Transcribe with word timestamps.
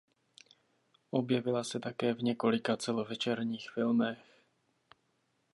Objevila 1.11 1.63
se 1.63 1.79
také 1.79 2.13
v 2.13 2.19
několika 2.23 2.77
celovečerních 2.77 3.69
filmech. 3.71 4.41